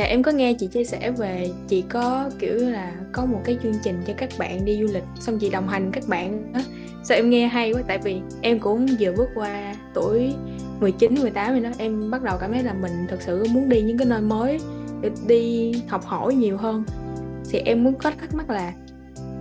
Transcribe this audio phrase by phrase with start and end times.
[0.00, 3.58] dạ em có nghe chị chia sẻ về chị có kiểu là có một cái
[3.62, 6.60] chương trình cho các bạn đi du lịch xong chị đồng hành các bạn đó
[7.02, 10.34] sao em nghe hay quá tại vì em cũng vừa bước qua tuổi
[10.80, 11.70] 19, 18 rồi đó.
[11.78, 14.58] Em bắt đầu cảm thấy là mình thật sự muốn đi những cái nơi mới
[15.00, 16.84] để đi học hỏi nhiều hơn.
[17.50, 18.72] Thì em muốn có thắc mắc là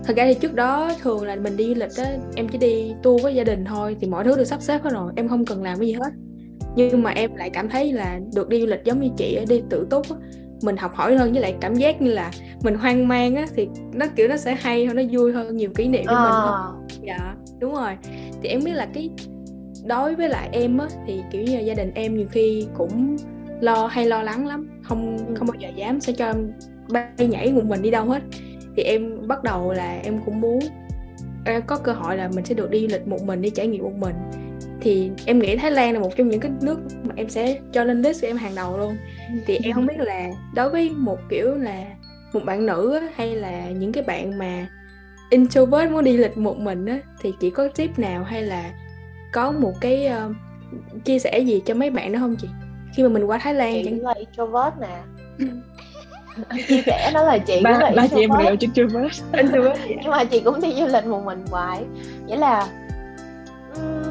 [0.03, 2.93] thật ra thì trước đó thường là mình đi du lịch á em chỉ đi
[3.03, 5.45] tour với gia đình thôi thì mọi thứ được sắp xếp hết rồi em không
[5.45, 6.11] cần làm cái gì hết.
[6.75, 9.61] Nhưng mà em lại cảm thấy là được đi du lịch giống như chị đi
[9.69, 10.15] tự túc á
[10.61, 12.31] mình học hỏi hơn với lại cảm giác như là
[12.63, 15.69] mình hoang mang á thì nó kiểu nó sẽ hay hơn nó vui hơn nhiều
[15.75, 16.23] kỷ niệm cho à.
[16.23, 16.87] mình hơn.
[17.01, 17.97] Dạ đúng rồi.
[18.41, 19.09] Thì em biết là cái
[19.85, 23.17] đối với lại em á thì kiểu như là gia đình em nhiều khi cũng
[23.61, 24.81] lo hay lo lắng lắm.
[24.83, 25.33] Không ừ.
[25.35, 26.51] không bao giờ dám sẽ cho em
[26.91, 28.21] bay nhảy một mình đi đâu hết.
[28.75, 30.59] Thì em bắt đầu là em cũng muốn
[31.45, 33.67] à, có cơ hội là mình sẽ được đi du lịch một mình đi trải
[33.67, 34.15] nghiệm một mình
[34.81, 37.83] thì em nghĩ Thái Lan là một trong những cái nước mà em sẽ cho
[37.83, 38.97] lên list của em hàng đầu luôn.
[39.45, 41.85] Thì em không biết là đối với một kiểu là
[42.33, 44.67] một bạn nữ hay là những cái bạn mà
[45.29, 48.71] introvert muốn đi lịch một mình á thì chỉ có tip nào hay là
[49.31, 50.35] có một cái uh,
[51.05, 52.47] chia sẻ gì cho mấy bạn đó không chị?
[52.95, 54.01] Khi mà mình qua Thái Lan chị chẳng...
[54.01, 55.01] là introvert nè.
[56.67, 59.21] Chia sẻ đó là chị ba, là ba chị em đều introvert.
[59.33, 59.79] introvert.
[59.87, 61.83] Nhưng mà chị cũng đi du lịch một mình hoài.
[62.27, 62.67] Nghĩa là
[63.75, 64.08] um,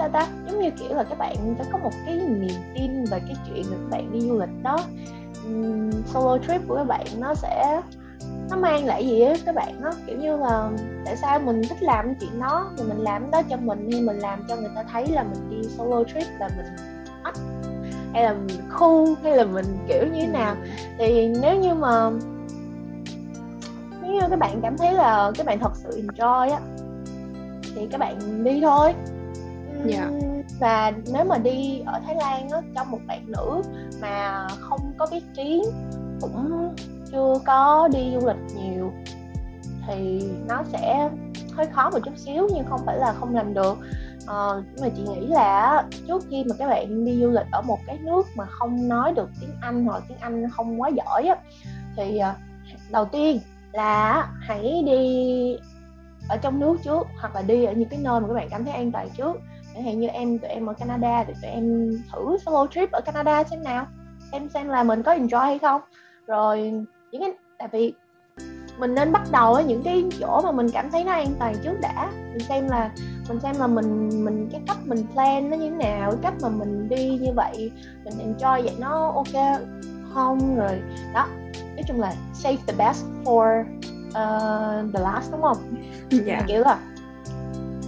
[0.00, 0.26] sao ta?
[0.46, 3.64] Giống như kiểu là các bạn sẽ có một cái niềm tin về cái chuyện
[3.70, 4.78] là các bạn đi du lịch đó.
[5.44, 7.82] Um, solo trip của các bạn nó sẽ
[8.50, 10.70] nó mang lại gì á các bạn nó kiểu như là
[11.04, 12.70] tại sao mình thích làm chuyện đó?
[12.76, 15.50] Thì mình làm đó cho mình hay mình làm cho người ta thấy là mình
[15.50, 16.66] đi solo trip là mình
[17.22, 17.36] ách
[18.12, 20.56] hay là mình cool hay là mình kiểu như thế nào?
[20.98, 22.10] Thì nếu như mà
[24.02, 26.60] nếu như các bạn cảm thấy là các bạn thật sự enjoy á
[27.74, 28.94] thì các bạn đi thôi
[29.88, 30.10] yeah.
[30.60, 33.62] và nếu mà đi ở Thái Lan á trong một bạn nữ
[34.00, 35.62] mà không có biết tiếng
[36.20, 36.74] cũng
[37.12, 38.92] chưa có đi du lịch nhiều
[39.86, 41.10] thì nó sẽ
[41.52, 43.78] hơi khó một chút xíu nhưng không phải là không làm được
[44.22, 47.62] uh, nhưng mà chị nghĩ là trước khi mà các bạn đi du lịch ở
[47.62, 51.22] một cái nước mà không nói được tiếng Anh hoặc tiếng Anh không quá giỏi
[51.26, 51.36] á
[51.96, 52.34] thì ờ,
[52.90, 53.40] đầu tiên
[53.72, 55.56] là hãy đi
[56.28, 58.64] ở trong nước trước hoặc là đi ở những cái nơi mà các bạn cảm
[58.64, 59.36] thấy an toàn trước
[59.74, 63.00] chẳng hạn như em tụi em ở Canada thì tụi em thử solo trip ở
[63.00, 63.86] Canada xem nào.
[64.32, 65.80] Em xem là mình có enjoy hay không.
[66.26, 66.72] Rồi
[67.12, 67.92] những cái tại vì
[68.78, 71.54] mình nên bắt đầu ở những cái chỗ mà mình cảm thấy nó an toàn
[71.64, 72.10] trước đã.
[72.30, 72.90] Mình xem là
[73.28, 76.34] mình xem là mình mình cái cách mình plan nó như thế nào cái cách
[76.42, 77.72] mà mình đi như vậy
[78.04, 79.60] mình enjoy vậy nó ok
[80.14, 80.56] không?
[80.56, 80.82] Rồi
[81.14, 81.26] đó.
[81.74, 83.64] Nói chung là save the best for
[84.08, 85.56] uh, the last đúng không?
[86.26, 86.42] Dạ.
[86.46, 86.78] kiểu là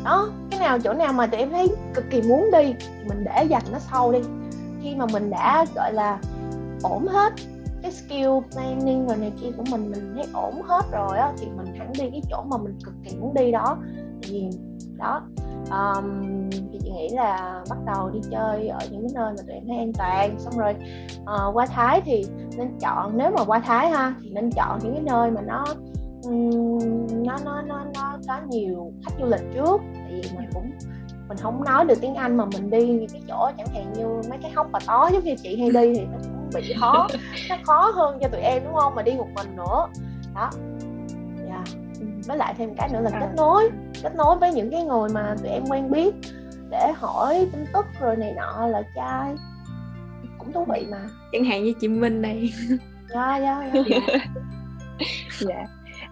[0.05, 3.25] đó cái nào chỗ nào mà tụi em thấy cực kỳ muốn đi thì mình
[3.25, 4.19] để dành nó sau đi.
[4.83, 6.19] Khi mà mình đã gọi là
[6.83, 7.33] ổn hết
[7.83, 11.47] cái skill planning rồi này kia của mình mình thấy ổn hết rồi á thì
[11.57, 13.79] mình hẳn đi cái chỗ mà mình cực kỳ muốn đi đó.
[14.23, 14.51] Thì
[14.97, 15.23] đó
[15.71, 19.55] um, thì chị nghĩ là bắt đầu đi chơi ở những cái nơi mà tụi
[19.55, 20.39] em thấy an toàn.
[20.39, 20.75] Xong rồi
[21.21, 22.27] uh, qua thái thì
[22.57, 25.65] nên chọn nếu mà qua thái ha thì nên chọn những cái nơi mà nó
[26.25, 30.71] um, nó nó nó nó có nhiều khách du lịch trước tại vì mình cũng
[31.29, 34.39] mình không nói được tiếng anh mà mình đi cái chỗ chẳng hạn như mấy
[34.43, 37.09] cái hốc và tó giống như chị hay đi thì nó cũng bị khó
[37.49, 38.95] nó khó hơn cho tụi em đúng không?
[38.95, 39.89] Mà đi một mình nữa.
[40.35, 40.51] Đó.
[41.49, 41.67] Yeah.
[41.67, 41.75] Dạ.
[42.27, 43.71] với lại thêm cái nữa là kết nối
[44.03, 46.15] kết nối với những cái người mà tụi em quen biết
[46.71, 49.35] để hỏi tin tức rồi này nọ là trai
[50.39, 51.09] cũng thú vị mà.
[51.33, 52.53] Chẳng hạn như chị Minh này.
[53.09, 53.99] Dạ dạ dạ.
[55.41, 55.65] Dạ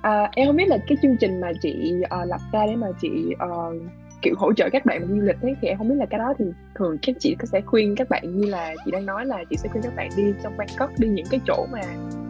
[0.02, 2.86] à, em không biết là cái chương trình mà chị uh, lập ra để mà
[3.00, 3.82] chị uh,
[4.22, 6.34] kiểu hỗ trợ các bạn du lịch ấy thì em không biết là cái đó
[6.38, 6.44] thì
[6.74, 9.56] thường các chị có sẽ khuyên các bạn như là chị đang nói là chị
[9.56, 11.80] sẽ khuyên các bạn đi trong Bangkok đi những cái chỗ mà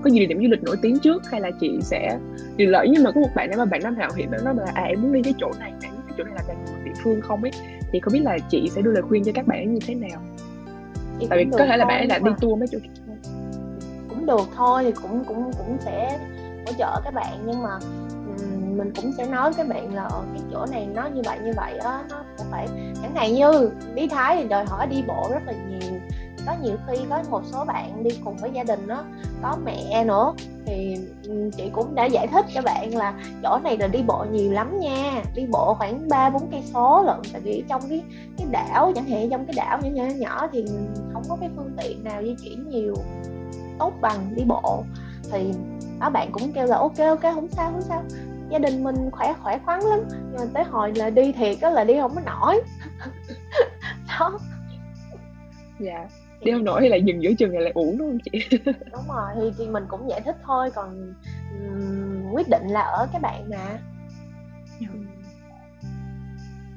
[0.03, 2.19] có nhiều điểm du lịch nổi tiếng trước hay là chị sẽ
[2.57, 4.73] điều lỡ nhưng mà có một bạn nếu mà bạn nam hào hiểm nó là
[4.75, 7.43] à em muốn đi cái chỗ này cái chỗ này là tại địa phương không?
[7.43, 7.53] ấy.
[7.93, 10.23] Thì không biết là chị sẽ đưa lời khuyên cho các bạn như thế nào?
[11.21, 12.79] Thì tại vì có thể là bạn ấy là đi tour mấy chỗ
[14.09, 16.19] cũng được thôi thì cũng cũng cũng sẽ
[16.71, 17.79] hỗ trợ các bạn, nhưng mà
[18.77, 21.53] mình cũng sẽ nói các bạn là ờ, cái chỗ này nó như vậy như
[21.57, 22.69] vậy á, nó cũng phải
[23.03, 26.01] chẳng hạn như đi thái thì đòi hỏi đi bộ rất là nhiều,
[26.47, 29.05] có nhiều khi có một số bạn đi cùng với gia đình đó
[29.43, 30.35] có mẹ nữa.
[30.67, 30.97] Thì
[31.57, 34.81] chị cũng đã giải thích cho bạn là chỗ này là đi bộ nhiều lắm
[34.81, 38.03] nha, đi bộ khoảng ba, bốn cây số lận, tại vì trong cái
[38.39, 40.65] cái đảo chẳng hạn, trong cái đảo nhỏ nhỏ nhỏ thì
[41.13, 42.95] không có cái phương tiện nào di chuyển nhiều
[43.79, 44.85] tốt bằng đi bộ.
[45.33, 45.53] Thì
[46.01, 48.05] đó bạn cũng kêu là ok ok không sao không sao.
[48.51, 50.01] Gia đình mình khỏe khỏe khoắn lắm.
[50.11, 52.63] Nhưng mà tới hồi là đi thiệt á là đi không có nổi.
[54.19, 54.39] Đó.
[55.79, 56.09] Dạ.
[56.41, 58.59] Đi không nổi hay là dừng giữa chừng này lại uổng đúng không chị?
[58.93, 61.15] Đúng rồi thì, thì mình cũng giải thích thôi còn
[61.53, 63.79] um, quyết định là ở các bạn mà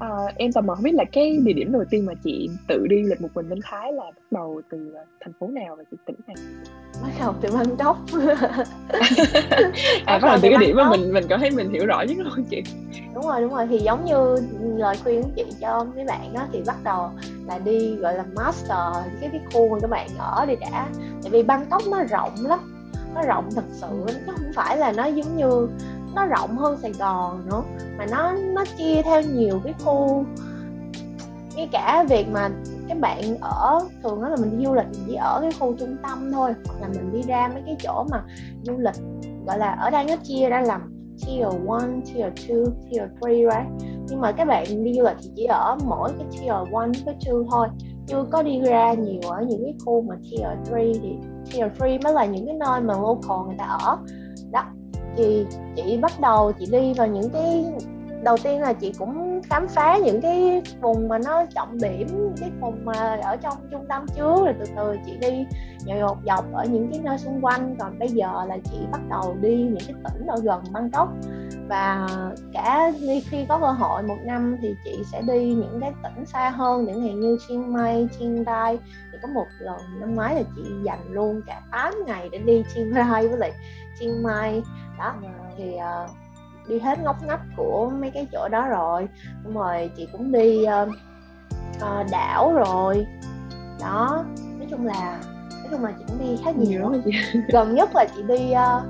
[0.03, 2.87] À, em tò mò không biết là cái địa điểm đầu tiên mà chị tự
[2.87, 5.97] đi lịch một mình bên Thái là bắt đầu từ thành phố nào và từ
[6.05, 6.35] tỉnh nào?
[7.01, 7.97] bắt đầu từ Bangkok.
[10.05, 12.17] À bắt đầu từ cái điểm mà mình mình có thấy mình hiểu rõ nhất
[12.17, 12.63] luôn chị.
[13.15, 13.67] Đúng rồi đúng rồi.
[13.67, 14.37] Thì giống như
[14.77, 17.09] lời khuyên của chị cho mấy bạn đó thì bắt đầu
[17.47, 20.87] là đi gọi là master cái cái khu mà các bạn ở đi đã.
[21.23, 22.59] Tại vì Bangkok nó rộng lắm.
[23.15, 25.67] Nó rộng thật sự chứ không phải là nó giống như
[26.15, 27.63] nó rộng hơn Sài Gòn nữa.
[27.97, 30.25] Mà nó nó chia theo nhiều cái khu.
[31.55, 32.49] Ngay cả việc mà
[32.87, 35.75] các bạn ở thường đó là mình đi du lịch mình chỉ ở cái khu
[35.79, 38.23] trung tâm thôi hoặc là mình đi ra mấy cái chỗ mà
[38.63, 38.95] du lịch
[39.47, 40.93] gọi là ở đây nó chia ra làm
[41.25, 42.57] tier 1, tier 2,
[42.91, 43.91] tier 3 right?
[44.07, 47.15] Nhưng mà các bạn đi du lịch thì chỉ ở mỗi cái tier 1 với
[47.25, 47.67] 2 thôi.
[48.07, 51.15] Chưa có đi ra nhiều ở những cái khu mà tier 3 thì
[51.51, 53.97] tier 3 mới là những cái nơi mà local người ta ở.
[54.51, 54.63] Đó
[55.17, 55.45] thì
[55.75, 57.65] chị bắt đầu chị đi vào những cái
[58.23, 62.51] đầu tiên là chị cũng khám phá những cái vùng mà nó trọng điểm cái
[62.61, 65.45] vùng mà ở trong trung tâm trước rồi từ từ chị đi
[65.85, 67.75] dọc dọc ở những cái nơi xung quanh.
[67.79, 71.09] Còn bây giờ là chị bắt đầu đi những cái tỉnh ở gần Bangkok.
[71.69, 72.07] Và
[72.53, 72.91] cả
[73.29, 76.85] khi có cơ hội một năm thì chị sẽ đi những cái tỉnh xa hơn
[76.85, 78.77] những ngày như Chiang Mai, Chiang Rai.
[79.11, 82.63] Thì có một lần năm ngoái là chị dành luôn cả 8 ngày để đi
[82.73, 83.51] Chiang Rai với lại
[83.99, 84.63] Chiang Mai.
[84.97, 85.15] Đó
[85.57, 86.09] thì uh,
[86.67, 89.07] đi hết ngóc ngách của mấy cái chỗ đó rồi.
[89.43, 90.89] Xong rồi chị cũng đi uh,
[91.75, 93.05] uh, đảo rồi.
[93.81, 94.25] Đó
[94.57, 96.91] nói chung là nói chung là chị cũng đi khá nhiều.
[97.47, 98.83] Gần nhất là chị đi uh,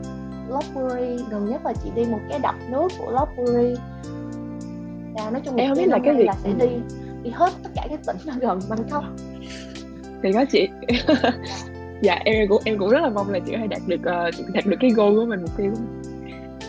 [0.50, 3.76] Lopburi gần nhất là chị đi một cái đập nước của Lopburi
[5.16, 6.68] và nói chung là em không biết là cái việc là sẽ đi
[7.24, 9.04] đi hết tất cả các tỉnh gần Bangkok.
[10.24, 10.70] Thì đó chị
[12.04, 14.66] dạ em cũng em cũng rất là mong là chị hay đạt được uh, đạt
[14.66, 15.72] được cái goal của mình mục tiêu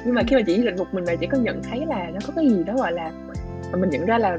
[0.05, 2.11] nhưng mà khi mà chị du lịch một mình này chị có nhận thấy là
[2.13, 3.13] nó có cái gì đó gọi là
[3.73, 4.39] mà mình nhận ra là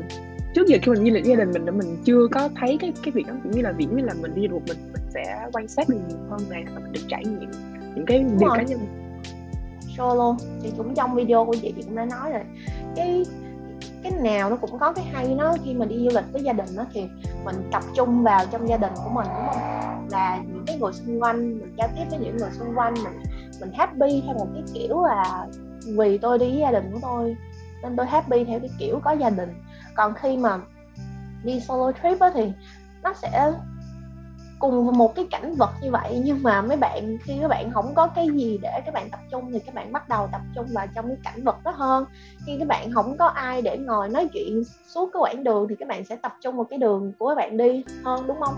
[0.55, 3.11] trước giờ khi mình du lịch gia đình mình mình chưa có thấy cái cái
[3.11, 5.01] việc đó cũng như là ví như là mình đi du lịch một mình mình
[5.13, 7.51] sẽ quan sát được nhiều hơn này và mình được trải nghiệm
[7.95, 8.79] những cái điều cá nhân.
[9.97, 10.37] Luôn.
[10.63, 12.41] Chị cũng trong video của chị chị cũng đã nói rồi.
[12.95, 13.25] Cái
[14.09, 16.53] cái nào nó cũng có cái hay nó khi mà đi du lịch với gia
[16.53, 17.09] đình nó thì
[17.45, 20.07] mình tập trung vào trong gia đình của mình, đúng không?
[20.11, 23.13] Là những cái người xung quanh, mình giao tiếp với những người xung quanh, mình
[23.59, 25.47] mình happy theo một cái kiểu là
[25.97, 27.35] vì tôi đi với gia đình của tôi,
[27.81, 29.53] nên tôi happy theo cái kiểu có gia đình.
[29.95, 30.59] Còn khi mà
[31.43, 32.51] đi solo trip á thì
[33.03, 33.51] nó sẽ
[34.71, 37.93] cùng một cái cảnh vật như vậy nhưng mà mấy bạn khi các bạn không
[37.95, 40.65] có cái gì để các bạn tập trung thì các bạn bắt đầu tập trung
[40.73, 42.05] vào trong cái cảnh vật đó hơn.
[42.45, 45.75] Khi các bạn không có ai để ngồi nói chuyện suốt cái quãng đường thì
[45.75, 48.55] các bạn sẽ tập trung vào cái đường của các bạn đi hơn đúng không?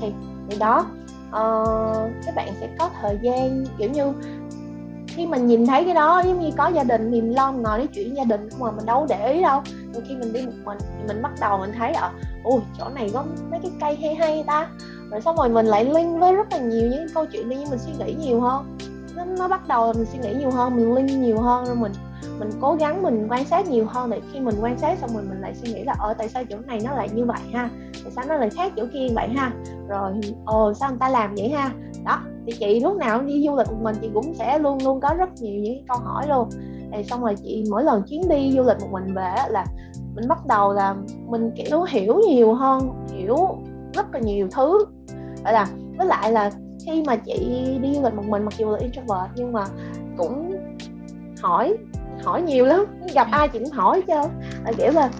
[0.00, 0.12] Thì
[0.50, 0.86] thì đó
[1.28, 4.12] uh, các bạn sẽ có thời gian kiểu như
[5.08, 7.78] khi mình nhìn thấy cái đó giống như có gia đình thì mình lo ngồi
[7.78, 9.62] nói chuyện gia đình không mà mình đâu để ý đâu.
[9.92, 12.12] Nhưng khi mình đi một mình thì mình bắt đầu mình thấy à
[12.44, 14.68] ôi chỗ này có mấy cái cây hay hay ta
[15.10, 17.78] rồi xong rồi mình lại link với rất là nhiều những câu chuyện đi mình
[17.78, 18.76] suy nghĩ nhiều hơn.
[19.16, 21.92] Nó, nó bắt đầu mình suy nghĩ nhiều hơn mình link nhiều hơn rồi mình
[22.38, 25.22] mình cố gắng mình quan sát nhiều hơn để khi mình quan sát xong rồi
[25.28, 27.40] mình lại suy nghĩ là ở ờ, tại sao chỗ này nó lại như vậy
[27.52, 27.70] ha?
[28.02, 29.52] Tại sao nó lại khác chỗ kia vậy ha?
[29.88, 30.12] Rồi
[30.44, 31.70] ồ sao người ta làm vậy ha?
[32.04, 35.00] Đó thì chị lúc nào đi du lịch một mình chị cũng sẽ luôn luôn
[35.00, 36.48] có rất nhiều những câu hỏi luôn.
[36.92, 39.64] Thì xong rồi chị mỗi lần chuyến đi du lịch một mình về là
[40.14, 40.94] mình bắt đầu là
[41.26, 43.36] mình kiểu hiểu nhiều hơn hiểu
[43.94, 44.84] rất là nhiều thứ
[45.46, 45.66] gọi là
[45.98, 46.50] với lại là
[46.86, 47.34] khi mà chị
[47.82, 49.64] đi du lịch một mình mặc dù là introvert nhưng mà
[50.16, 50.56] cũng
[51.42, 51.76] hỏi
[52.24, 52.86] hỏi nhiều lắm.
[53.14, 54.14] Gặp ai chị cũng hỏi chứ.
[54.64, 55.10] Là kiểu là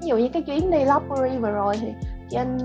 [0.00, 1.88] ví dụ như cái chuyến đi Lopburi vừa rồi thì
[2.30, 2.58] trên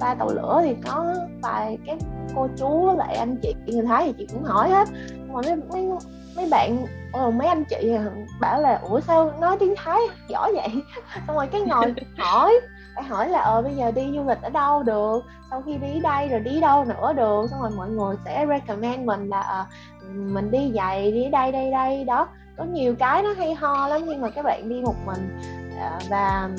[0.00, 1.96] ba tàu lửa thì có vài cái
[2.34, 4.88] cô chú với lại anh chị người Thái thì chị cũng hỏi hết.
[5.28, 5.88] Mà mấy mấy
[6.36, 7.92] mấy bạn ừ, mấy anh chị
[8.40, 10.68] bảo là ủa sao nói tiếng Thái giỏi vậy?
[11.26, 12.52] Xong rồi cái ngồi hỏi
[12.98, 16.00] phải hỏi là ờ bây giờ đi du lịch ở đâu được sau khi đi
[16.00, 19.66] đây rồi đi đâu nữa được xong rồi mọi người sẽ recommend mình là à,
[20.14, 24.02] mình đi giày đi đây đây đây đó có nhiều cái nó hay ho lắm
[24.06, 25.38] nhưng mà các bạn đi một mình
[25.80, 26.50] à, và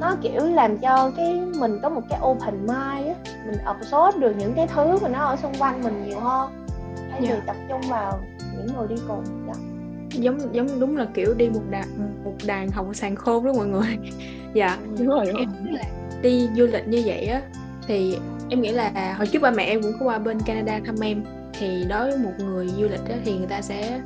[0.00, 3.14] nó kiểu làm cho cái mình có một cái open mind á
[3.46, 6.66] mình absorb được những cái thứ mà nó ở xung quanh mình nhiều hơn
[7.10, 7.38] thay vì yeah.
[7.38, 7.44] Dạ.
[7.46, 8.20] tập trung vào
[8.56, 9.75] những người đi cùng đó
[10.20, 11.84] giống giống đúng là kiểu đi một đàn
[12.24, 13.98] một đàn hồng sàn khôn đó mọi người
[14.54, 15.40] dạ đúng rồi, đúng rồi.
[15.40, 15.76] em
[16.22, 17.42] đi du lịch như vậy á
[17.86, 18.16] thì
[18.48, 21.24] em nghĩ là hồi trước ba mẹ em cũng có qua bên Canada thăm em
[21.58, 24.00] thì đối với một người du lịch á, thì người ta sẽ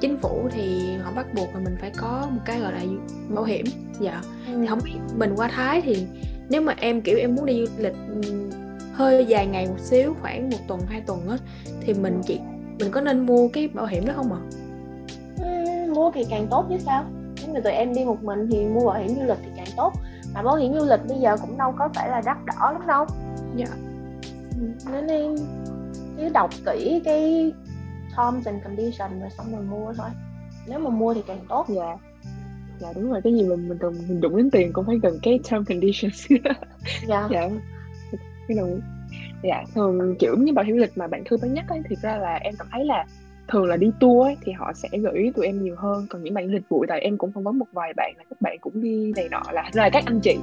[0.00, 2.80] chính phủ thì họ bắt buộc là mình phải có một cái gọi là
[3.28, 3.66] bảo hiểm
[4.00, 4.52] dạ ừ.
[4.60, 6.06] thì không biết mình qua thái thì
[6.48, 8.50] nếu mà em kiểu em muốn đi du lịch hơn
[8.92, 11.36] hơi dài ngày một xíu khoảng một tuần hai tuần á
[11.80, 12.38] thì mình chỉ
[12.78, 14.38] mình có nên mua cái bảo hiểm đó không ạ?
[14.40, 14.61] À?
[16.02, 17.04] Mua thì càng tốt chứ sao?
[17.42, 19.66] Nếu mà tụi em đi một mình thì mua bảo hiểm du lịch thì càng
[19.76, 19.92] tốt.
[20.34, 22.86] Mà bảo hiểm du lịch bây giờ cũng đâu có phải là đắt đỏ lắm
[22.86, 23.06] đâu.
[23.56, 23.66] Dạ.
[24.92, 25.36] Nên em
[26.16, 27.52] cứ đọc kỹ cái
[28.16, 30.08] terms and conditions rồi xong rồi mua thôi.
[30.66, 31.66] Nếu mà mua thì càng tốt.
[31.68, 31.96] Dạ.
[32.78, 35.18] Dạ đúng rồi cái gì mình mình cần mình đụng đến tiền cũng phải cần
[35.22, 36.26] cái term conditions.
[37.06, 37.28] Dạ.
[37.30, 37.48] Dạ.
[38.48, 38.80] Cái đồng
[39.42, 42.16] dạ thường kiểu như bảo hiểm lịch mà bạn thư mới nhắc ấy thì ra
[42.16, 43.06] là em cảm thấy là
[43.48, 46.06] thường là đi tour ấy, thì họ sẽ gợi ý tụi em nhiều hơn.
[46.10, 48.40] Còn những bạn lịch vụ tại em cũng phỏng vấn một vài bạn là các
[48.40, 50.36] bạn cũng đi này nọ là là các anh chị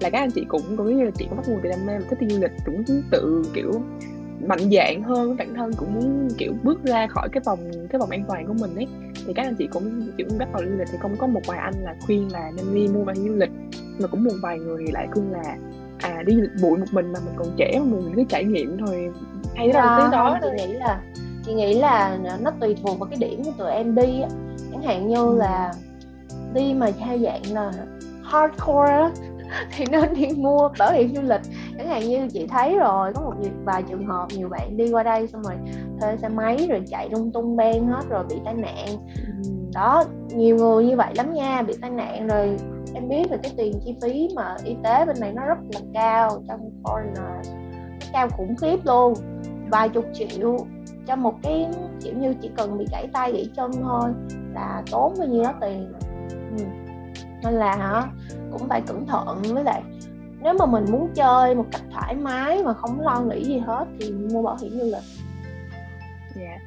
[0.00, 1.92] là các anh chị cũng cũng như là chị có bắt nguồn từ đam mê
[2.10, 3.72] thích đi du lịch cũng tự kiểu
[4.46, 7.58] mạnh dạng hơn bản thân cũng muốn kiểu bước ra khỏi cái vòng
[7.90, 8.86] cái vòng an toàn của mình ấy.
[9.26, 11.58] Thì các anh chị cũng kiểu bắt đầu du lịch thì không có một vài
[11.58, 13.50] anh là khuyên là nên đi mua bảo du lịch
[13.98, 15.56] mà cũng một vài người thì lại khuyên là
[15.98, 18.44] à đi du lịch bụi một mình mà mình còn trẻ mà mình cứ trải
[18.44, 19.10] nghiệm thôi.
[19.54, 21.00] Hay là tới đó chị nghĩ là
[21.46, 24.22] chị nghĩ là nó tùy thuộc vào cái điểm của tụi em đi
[24.72, 25.36] chẳng hạn như ừ.
[25.36, 25.72] là
[26.54, 27.72] đi mà theo dạng là
[28.24, 29.10] hardcore
[29.76, 31.40] thì nên đi mua bảo hiểm du lịch.
[31.78, 33.34] Chẳng hạn như chị thấy rồi có một
[33.64, 35.54] vài trường hợp nhiều bạn đi qua đây xong rồi
[36.00, 38.86] thuê xe máy rồi chạy lung tung ben hết rồi bị tai nạn.
[39.26, 39.52] Ừ.
[39.74, 42.56] đó nhiều người như vậy lắm nha bị tai nạn rồi.
[42.94, 45.80] Em biết là cái tiền chi phí mà y tế bên này nó rất là
[45.94, 47.42] cao trong foreigner
[48.12, 49.14] cao khủng khiếp luôn.
[49.70, 50.56] Vài chục triệu
[51.06, 51.68] cho một cái
[52.02, 54.10] kiểu như chỉ cần bị gãy tay gãy chân thôi
[54.54, 55.92] là tốn bao nhiêu đó tiền.
[56.58, 56.64] Ừ.
[57.42, 58.02] nên là hả
[58.52, 59.42] cũng phải cẩn thận.
[59.42, 59.82] Với lại
[60.40, 63.86] nếu mà mình muốn chơi một cách thoải mái mà không lo nghĩ gì hết
[64.00, 65.04] thì mua bảo hiểm du lịch.
[66.34, 66.58] Dạ.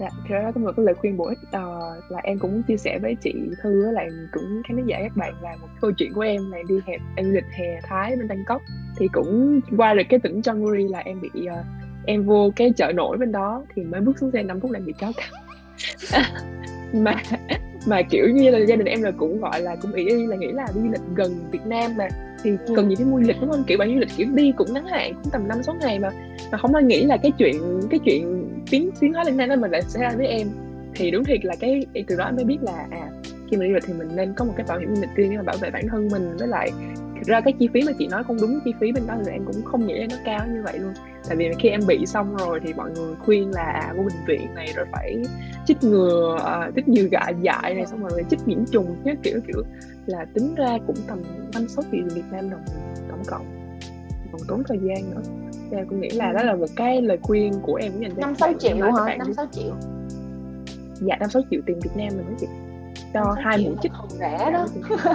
[0.00, 2.76] Dạ thì đó cũng là cái lời khuyên bổ ích uh, là em cũng chia
[2.76, 6.20] sẻ với chị thư là cũng khán giả các bạn là một câu chuyện của
[6.20, 8.62] em là đi hè du lịch hè thái bên bangkok.
[8.96, 12.92] Thì cũng qua được cái tỉnh Chonburi là em bị uh, em vô cái chợ
[12.92, 15.30] nổi bên đó thì mới bước xuống xe 5 phút là bị cáo cắn
[17.02, 17.14] mà
[17.86, 20.36] mà kiểu như là gia đình em là cũng gọi là cũng ý, ý là
[20.36, 22.08] nghĩ là đi du lịch gần Việt Nam mà
[22.42, 22.74] thì ừ.
[22.76, 23.64] cần gì phải mua du lịch đúng không?
[23.66, 26.10] Kiểu bạn du lịch kiểu đi cũng ngắn hạn cũng tầm năm sáu ngày mà
[26.52, 29.56] mà không ai nghĩ là cái chuyện cái chuyện tiến tiến hóa lên nan đó
[29.56, 30.48] mình lại xảy ra với em.
[30.94, 33.10] Thì đúng thiệt là cái từ đó em mới biết là à
[33.50, 35.10] khi mà đi du lịch thì mình nên có một cái bảo hiểm du lịch
[35.14, 36.70] riêng để mà bảo vệ bản thân mình với lại
[37.26, 39.44] ra cái chi phí mà chị nói không đúng chi phí bên đó thì em
[39.44, 40.92] cũng không nghĩ là nó cao như vậy luôn.
[41.28, 44.24] Tại vì khi em bị xong rồi thì mọi người khuyên là à, vô bệnh
[44.26, 45.22] viện này rồi phải
[45.66, 46.36] chích ngừa
[46.68, 49.62] uh, chích nhiều gạ dại này xong rồi chích nhiễm trùng chứ kiểu kiểu
[50.06, 51.22] là tính ra cũng tầm
[51.54, 52.60] năm sáu triệu Việt Nam đồng
[53.08, 53.46] tổng cộng.
[54.32, 55.22] Còn tốn thời gian nữa.
[55.70, 58.20] Thì em cũng nghĩ là đó là một cái lời khuyên của em dành cho
[58.20, 59.16] năm sáu triệu hả?
[59.16, 59.74] năm sáu triệu.
[60.94, 62.46] Dạ năm sáu triệu tiền Việt Nam mình đó chị
[63.14, 63.92] cho hai mũi chích.
[63.92, 64.66] không rẻ đó.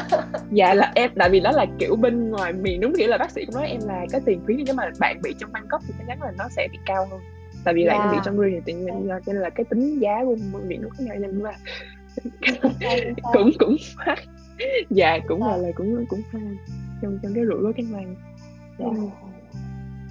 [0.52, 3.32] Dạ là em tại vì đó là kiểu bên ngoài miền đúng nghĩa là bác
[3.32, 5.94] sĩ cũng nói em là cái tiền phí nếu mà bạn bị trong Bangkok thì
[5.98, 7.20] chắc chắn là nó sẽ bị cao hơn.
[7.64, 8.00] Tại vì yeah.
[8.00, 10.36] bạn bị trong riêng thì tự nhiên cho nên là cái tính giá của
[10.68, 11.52] miền nó khác nhau nên mà
[13.34, 14.16] cũng cũng phát
[14.90, 16.22] dạ cũng là là cũng cũng
[17.02, 18.16] trong trong cái rủi ro căng vàng
[18.80, 18.86] dạ.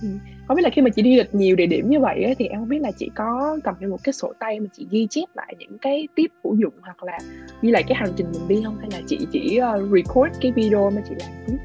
[0.02, 0.08] ừ.
[0.46, 0.48] Ừ.
[0.48, 2.46] không biết là khi mà chị đi lịch nhiều địa điểm như vậy ấy, thì
[2.46, 5.06] em không biết là chị có cầm theo một cái sổ tay mà chị ghi
[5.10, 7.18] chép lại những cái tip hữu dụng hoặc là
[7.62, 8.78] ghi lại cái hành trình mình đi không?
[8.78, 11.58] Hay là chị chỉ uh, record cái video mà chị làm?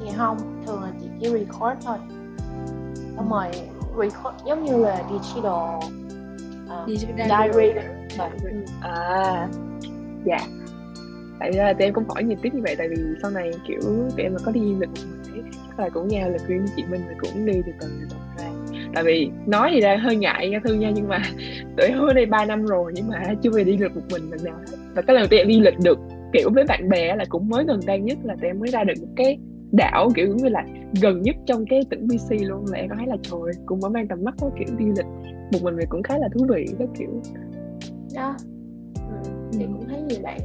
[0.00, 0.36] Chị không
[0.66, 1.98] thường là chị chỉ record thôi.
[3.16, 3.46] Xong rồi
[3.98, 5.76] record giống như là digital
[6.64, 7.80] uh, digital diary.
[8.80, 9.48] à
[10.24, 10.38] dạ.
[11.40, 13.80] Tại ra thì em cũng hỏi nhiều tiếp như vậy tại vì sau này kiểu
[14.16, 14.90] tụi em mà có đi du lịch
[15.78, 18.50] là cũng nghe lời khuyên chị Minh thì cũng đi từ từ từ từ ra
[18.94, 21.22] tại vì nói thì ra hơi ngại nha thư nha nhưng mà
[21.76, 24.30] tụi em ở đây 3 năm rồi nhưng mà chưa về đi lịch một mình
[24.30, 24.76] lần nào hết.
[24.94, 25.98] Và cái lần tụi em đi lịch được
[26.32, 28.84] kiểu với bạn bè là cũng mới gần đây nhất là tụi em mới ra
[28.84, 29.38] được một cái
[29.72, 30.64] đảo kiểu giống như là
[31.02, 32.64] gần nhất trong cái tỉnh BC luôn.
[32.72, 35.06] Là em có thấy là trời cũng mở mang tầm mắt có kiểu đi lịch
[35.52, 37.22] một mình thì cũng khá là thú vị các kiểu.
[38.14, 38.36] Đó.
[38.94, 39.30] Ừ.
[39.52, 40.38] thì cũng thấy nhiều bạn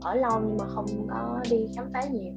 [0.00, 2.32] ở lâu nhưng mà không có đi khám phá nhiều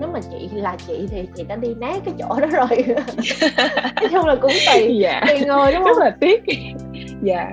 [0.00, 2.84] nếu mà chị là chị thì chị đã đi nát cái chỗ đó rồi
[4.00, 5.20] nói chung là cũng tùy dạ.
[5.28, 6.44] tùy người đúng không rất là tiếc
[7.22, 7.50] dạ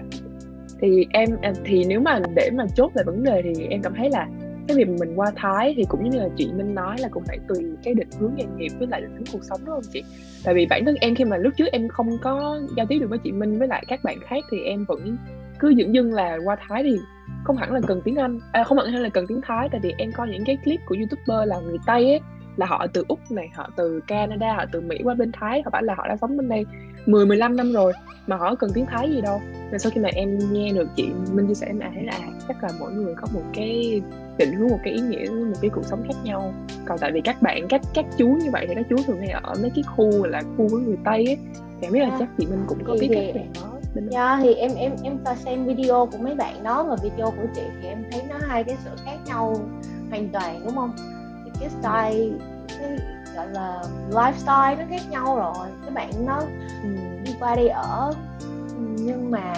[0.82, 1.30] thì em
[1.66, 4.28] thì nếu mà để mà chốt về vấn đề thì em cảm thấy là
[4.68, 7.38] cái việc mình qua Thái thì cũng như là chị Minh nói là cũng phải
[7.48, 10.04] tùy cái định hướng nghề nghiệp với lại định hướng cuộc sống đúng không chị?
[10.44, 13.10] Tại vì bản thân em khi mà lúc trước em không có giao tiếp được
[13.10, 15.18] với chị Minh với lại các bạn khác thì em vẫn
[15.60, 16.98] cứ dửng dưng là qua Thái thì
[17.44, 19.94] không hẳn là cần tiếng Anh à, không hẳn là cần tiếng Thái tại vì
[19.98, 22.20] em coi những cái clip của youtuber là người Tây ấy
[22.58, 25.72] là họ từ úc này họ từ canada họ từ mỹ qua bên thái họ
[25.72, 26.66] bảo là họ đã sống bên đây
[27.06, 27.94] 10 15 năm rồi
[28.28, 29.42] mà họ cần tiếng thái gì đâu.
[29.72, 32.28] Nên sau khi mà em nghe được chị minh chia sẻ em thấy là à,
[32.48, 34.02] chắc là mỗi người có một cái
[34.38, 36.54] định hướng một cái ý nghĩa một cái cuộc sống khác nhau.
[36.86, 39.30] Còn tại vì các bạn các các chú như vậy thì các chú thường hay
[39.30, 41.38] ở mấy cái khu là khu với người tây ấy.
[41.82, 44.72] Em biết là chắc chị Minh cũng có biết bạn đó bên dạ thì em
[44.76, 48.04] em em ta xem video của mấy bạn đó và video của chị thì em
[48.12, 49.56] thấy nó hai cái sự khác nhau
[50.10, 50.96] hoàn toàn đúng không?
[51.46, 52.98] Thì cái style cái
[53.36, 55.68] gọi là lifestyle nó khác nhau rồi.
[55.86, 56.42] Các bạn nó
[56.84, 56.90] ừ,
[57.26, 58.14] đi qua đây ở
[58.80, 59.54] nhưng mà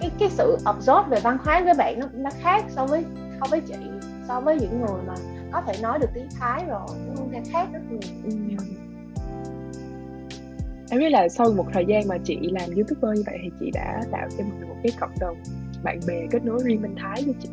[0.00, 3.04] cái cái sự absorb về văn hóa với bạn nó cũng đã khác so với
[3.40, 3.74] so với chị
[4.28, 5.14] so với những người mà
[5.52, 8.00] có thể nói được tiếng Thái rồi nó cũng khác rất nhiều.
[8.24, 8.53] Ừ.
[10.90, 13.70] em biết là sau một thời gian mà chị làm youtuber như vậy thì chị
[13.70, 15.36] đã tạo cho mình một cái cộng đồng
[15.84, 17.48] bạn bè kết nối riêng bên Thái với chị.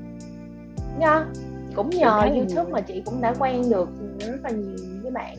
[0.99, 1.27] Nha yeah.
[1.75, 5.37] cũng nhờ youtube mà chị cũng đã quen được rất là nhiều với bạn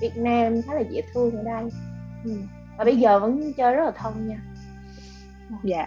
[0.00, 1.64] Việt Nam khá là dễ thương ở đây.
[2.24, 2.32] Ừ.
[2.78, 4.38] và bây giờ vẫn chơi rất là thân nha.
[5.64, 5.86] Dạ.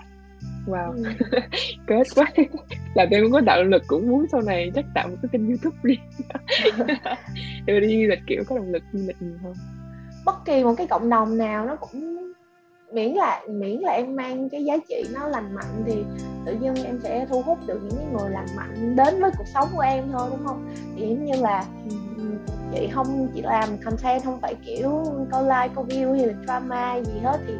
[0.67, 0.91] Wow.
[0.93, 1.03] Ừ.
[1.87, 2.31] kết quá.
[2.95, 5.47] Làm em cũng có động lực cũng muốn sau này chắc tạo một cái kênh
[5.47, 5.99] youtube riêng.
[7.65, 9.53] Để đi du lịch kiểu có động lực du lịch nhiều hơn
[10.25, 12.17] bất kỳ một cái cộng đồng nào nó cũng
[12.93, 16.03] miễn là miễn là em mang cái giá trị nó lành mạnh thì
[16.45, 19.47] tự nhiên em sẽ thu hút được những cái người lành mạnh đến với cuộc
[19.53, 20.73] sống của em thôi, đúng không?
[20.95, 21.65] Thì giống như là,
[22.73, 26.95] chị không chỉ làm content, không phải kiểu câu like câu view hay là drama
[26.95, 27.53] gì hết thì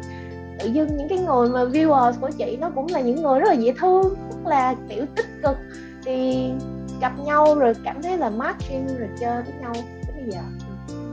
[0.58, 3.48] tự dưng những cái người mà viewers của chị nó cũng là những người rất
[3.48, 5.56] là dễ thương, rất là kiểu tích cực.
[6.04, 6.50] Thì
[7.00, 10.40] gặp nhau rồi cảm thấy là matching rồi chơi với nhau tới bây giờ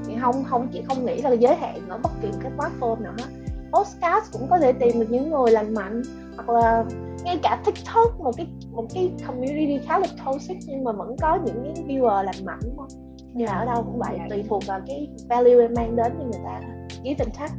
[0.08, 3.14] thì không không chị không nghĩ là giới hạn ở bất kỳ cái platform nào
[3.18, 3.26] hết.
[3.72, 6.02] Podcast cũng có thể tìm được những người lành mạnh
[6.36, 6.86] hoặc là
[7.24, 11.40] ngay cả tiktok một cái một cái community khá là toxic nhưng mà vẫn có
[11.46, 12.88] những cái viewer lành mạnh đúng không?
[13.34, 16.24] Như là ở đâu cũng vậy tùy thuộc vào cái value em mang đến cho
[16.24, 16.62] người ta.
[17.04, 17.54] Give and take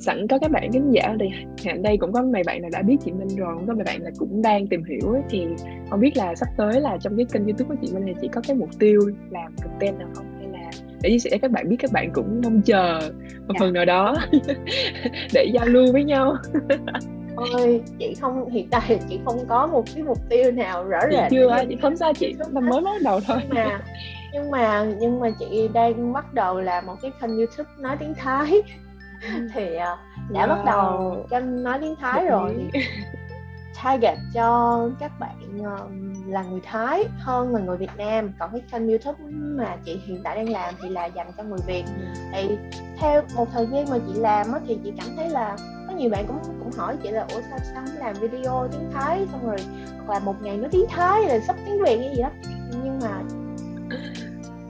[0.00, 1.30] sẵn có các bạn khán giả đây
[1.64, 3.84] hiện đây cũng có mấy bạn nào đã biết chị Minh rồi cũng có mấy
[3.84, 5.46] bạn là cũng đang tìm hiểu ấy, thì
[5.90, 8.28] không biết là sắp tới là trong cái kênh youtube của chị Minh này chị
[8.32, 10.26] có cái mục tiêu làm content nào không?
[10.38, 10.70] Hay là
[11.02, 13.00] để chia sẻ các bạn biết các bạn cũng mong chờ
[13.46, 13.60] một dạ.
[13.60, 14.16] phần nào đó
[15.34, 16.36] để giao lưu với nhau.
[17.36, 21.28] Ôi chị không hiện tại chị không có một cái mục tiêu nào rõ ràng
[21.30, 23.36] chưa chị không sao chị năm mới bắt đầu thôi.
[23.48, 23.80] Nhưng mà
[24.32, 28.14] nhưng mà nhưng mà chị đang bắt đầu làm một cái kênh youtube nói tiếng
[28.14, 28.62] thái
[29.54, 30.48] thì uh, đã wow.
[30.48, 32.70] bắt đầu kênh nói tiếng Thái rồi.
[33.84, 35.90] target cho các bạn uh,
[36.26, 38.32] là người Thái hơn là người Việt Nam.
[38.38, 41.58] Còn cái kênh YouTube mà chị hiện tại đang làm thì là dành cho người
[41.66, 41.84] Việt.
[42.32, 42.58] Thì
[42.98, 45.56] theo một thời gian mà chị làm á, thì chị cảm thấy là
[45.88, 48.90] có nhiều bạn cũng cũng hỏi chị là ủa sao sao không làm video tiếng
[48.94, 49.26] Thái?
[49.32, 49.56] Xong rồi
[49.96, 52.30] hoặc là một ngày nói tiếng Thái rồi sắp tiếng Việt hay gì đó.
[52.84, 53.22] Nhưng mà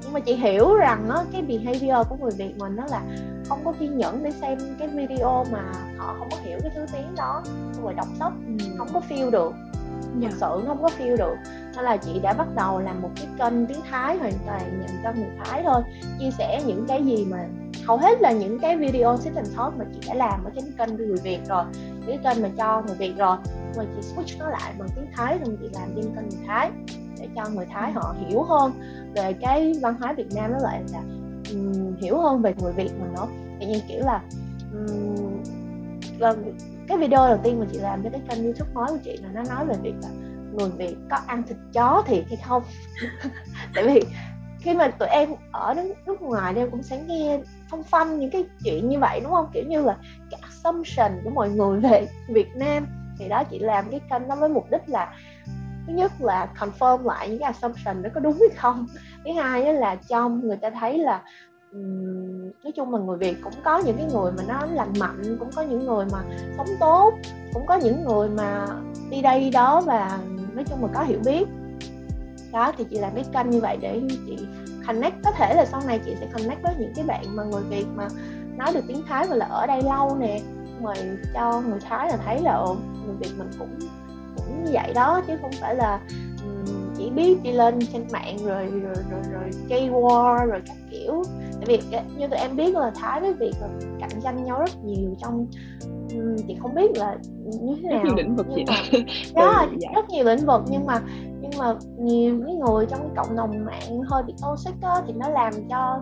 [0.03, 3.03] nhưng mà chị hiểu rằng á, cái behavior của người Việt mình nó là
[3.51, 6.87] không có kiên nhẫn để xem cái video mà họ không có hiểu cái thứ
[6.93, 8.65] tiếng đó xong rồi đọc sách ừ.
[8.79, 9.53] không có feel được.
[10.21, 10.33] Yeah.
[10.33, 10.39] Dạ.
[10.41, 11.35] sự không có feel được.
[11.77, 15.01] Nên là chị đã bắt đầu làm một cái kênh tiếng Thái hoàn toàn dành
[15.05, 15.83] cho người Thái thôi.
[16.19, 17.39] Chia sẻ những cái gì mà
[17.87, 20.65] hầu hết là những cái video sit and talk mà chị đã làm ở trên
[20.79, 21.65] kênh người Việt rồi.
[22.07, 23.37] Cái kênh mà cho người Việt rồi.
[23.77, 26.71] Mà chị switch nó lại bằng tiếng Thái xong chị làm trên kênh người Thái
[27.21, 28.73] để cho người Thái họ hiểu hơn
[29.15, 31.01] về cái văn hóa Việt Nam nó lại là
[31.53, 33.27] um, hiểu hơn về người Việt mình nữa.
[33.61, 34.23] Tự nhiên kiểu là
[34.73, 35.43] um,
[36.89, 39.29] cái video đầu tiên mà chị làm cho cái kênh youtube mới của chị là
[39.33, 40.09] nó nói về việc là
[40.53, 42.63] người Việt có ăn thịt chó thiệt hay không?
[43.75, 44.03] Tại vì
[44.61, 45.75] khi mà tụi em ở
[46.07, 49.47] nước ngoài em cũng sẽ nghe phong phanh những cái chuyện như vậy đúng không?
[49.53, 49.97] Kiểu như là
[50.31, 52.87] cái assumption của mọi người về Việt Nam.
[53.19, 55.15] Thì đó chị làm cái kênh đó với mục đích là
[55.91, 58.87] thứ nhất là confirm lại những cái assumption đó có đúng hay không.
[59.25, 61.23] Thứ hai là cho người ta thấy là
[62.65, 65.51] nói chung là người Việt cũng có những cái người mà nó lành mạnh, cũng
[65.57, 66.19] có những người mà
[66.57, 67.15] sống tốt,
[67.53, 68.67] cũng có những người mà
[69.11, 70.19] đi đây đi đó và
[70.53, 71.49] nói chung là có hiểu biết.
[72.53, 74.39] Đó, thì chị làm cái kênh như vậy để chị
[74.87, 75.15] connect.
[75.25, 77.87] Có thể là sau này chị sẽ connect với những cái bạn mà người Việt
[77.95, 78.09] mà
[78.57, 80.41] nói được tiếng Thái và là ở đây lâu nè.
[80.81, 80.97] Mời
[81.35, 82.65] cho người Thái là thấy là
[83.07, 83.79] người Việt mình cũng
[84.51, 86.01] cũng như vậy đó chứ không phải là
[86.97, 91.23] chỉ biết đi lên trên mạng rồi rồi rồi rồi gây war rồi các kiểu.
[91.53, 93.69] Tại vì như tụi em biết là thái với việt là
[94.01, 95.47] cạnh tranh nhau rất nhiều trong
[96.49, 98.75] chị không biết là như thế nào rất nhiều lĩnh vực nhưng mà
[99.35, 99.89] đó ừ, dạ.
[99.95, 101.01] rất nhiều lĩnh vực nhưng mà
[101.41, 105.13] nhưng mà nhiều cái người trong cái cộng đồng mạng hơi bị toxic á thì
[105.13, 106.01] nó làm cho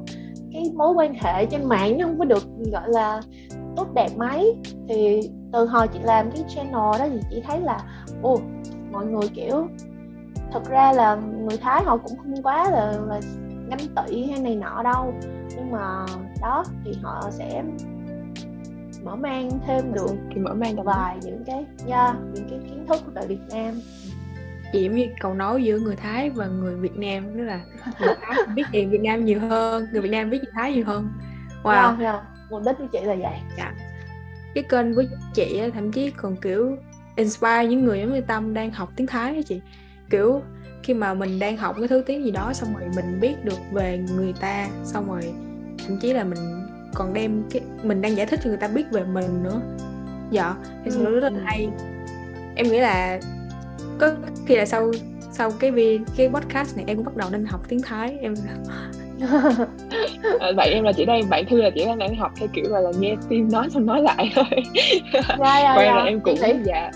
[0.52, 3.20] cái mối quan hệ trên mạng nó không có được gọi là
[3.76, 4.56] tốt đẹp mấy.
[4.88, 5.20] Thì
[5.52, 7.80] từ hồi chị làm cái channel đó thì chị thấy là
[8.22, 8.40] ồ
[8.92, 9.68] mọi người kiểu
[10.52, 13.20] thật ra là người thái họ cũng không quá là là
[13.68, 15.14] ganh tị hay này nọ đâu.
[15.56, 16.06] Nhưng mà
[16.40, 17.62] đó thì họ sẽ
[19.04, 23.14] mở mang thêm được thì mở mang vài những cái yeah, những cái kiến thức
[23.14, 23.74] về Việt Nam.
[24.72, 27.60] Chị giống như cầu nối giữa người Thái và người Việt Nam tức là
[28.00, 30.84] người Thái biết chuyện Việt Nam nhiều hơn người Việt Nam biết chuyện Thái nhiều
[30.86, 31.08] hơn.
[31.62, 31.72] Wow.
[31.72, 32.37] Yeah, yeah.
[32.50, 33.74] Mục đích của chị là vậy dạ.
[34.54, 36.76] cái kênh của chị thậm chí còn kiểu
[37.16, 39.60] inspire những người giống như tâm đang học tiếng thái á chị
[40.10, 40.42] kiểu
[40.82, 43.58] khi mà mình đang học cái thứ tiếng gì đó xong rồi mình biết được
[43.72, 45.32] về người ta xong rồi
[45.86, 46.38] thậm chí là mình
[46.94, 49.60] còn đem cái mình đang giải thích cho người ta biết về mình nữa
[50.30, 51.20] dạ thì ừ.
[51.20, 51.68] rất là hay
[52.56, 53.20] em nghĩ là
[53.98, 54.14] có
[54.46, 54.92] khi là sau
[55.32, 58.34] sau cái vi cái podcast này em cũng bắt đầu nên học tiếng thái em
[60.40, 62.80] à, vậy em là chỉ đây bạn thư là chỉ đang học theo kiểu là,
[62.80, 64.44] là nghe tim nói xong nói lại thôi.
[65.12, 65.94] Dạ, dạ, dạ.
[65.94, 66.90] là em cũng nghĩ, dạ.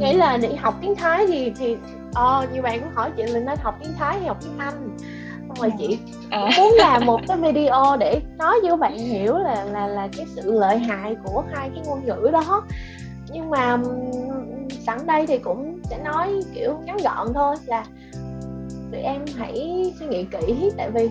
[0.00, 1.76] nghĩ là học tiếng thái thì thì
[2.14, 4.96] ờ nhiều bạn cũng hỏi chị là nên học tiếng thái hay học tiếng anh.
[5.48, 5.98] Xong rồi chị
[6.30, 6.50] à.
[6.56, 10.52] muốn làm một cái video để nói cho bạn hiểu là là là cái sự
[10.52, 12.62] lợi hại của hai cái ngôn ngữ đó.
[13.32, 13.78] Nhưng mà
[14.86, 17.84] sẵn đây thì cũng sẽ nói kiểu ngắn gọn thôi là
[18.92, 20.70] tụi em hãy suy nghĩ kỹ.
[20.76, 21.10] Tại vì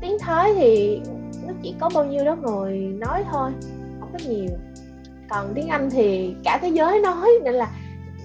[0.00, 1.00] tiếng thái thì
[1.46, 3.50] nó chỉ có bao nhiêu đó người nói thôi
[4.00, 4.50] không có nhiều.
[5.30, 7.70] Còn tiếng anh thì cả thế giới nói nên là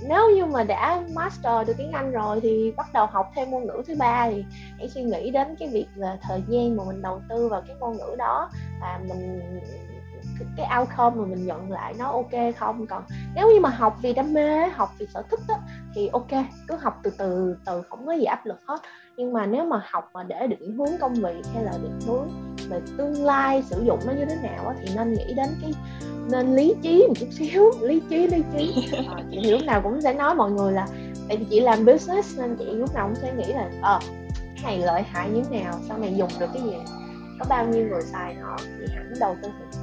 [0.07, 3.65] nếu như mà đã master được tiếng Anh rồi thì bắt đầu học thêm ngôn
[3.65, 4.45] ngữ thứ ba thì
[4.77, 7.75] hãy suy nghĩ đến cái việc là thời gian mà mình đầu tư vào cái
[7.79, 8.49] ngôn ngữ đó
[8.81, 9.41] và mình
[10.57, 12.87] cái outcome mà mình nhận lại nó ok không.
[12.87, 13.03] Còn
[13.35, 15.55] nếu như mà học vì đam mê học vì sở thích đó,
[15.95, 16.31] thì ok
[16.67, 18.81] cứ học từ từ từ không có gì áp lực hết
[19.17, 22.27] nhưng mà nếu mà học mà để định hướng công việc hay là định hướng
[22.69, 25.73] về tương lai sử dụng nó như thế nào đó, thì nên nghĩ đến cái
[26.31, 28.89] nên lý trí một chút xíu lý trí lý trí.
[29.07, 30.87] À, chị thì lúc nào cũng sẽ nói mọi người là
[31.27, 33.99] tại vì chị làm business nên chị lúc nào cũng sẽ nghĩ là ờ
[34.55, 36.77] cái này lợi hại như thế nào sau này dùng được cái gì
[37.39, 39.49] có bao nhiêu người xài nó thì hẳn đầu tư.
[39.59, 39.79] Thì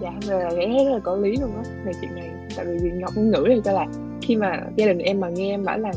[0.00, 1.62] dạ rồi là thấy rất là có lý luôn á.
[1.84, 3.86] Về chuyện này tại vì ngọc ngữ thì cho là
[4.22, 5.92] khi mà gia đình em mà nghe em bảo là